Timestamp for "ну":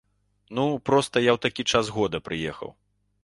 0.59-0.63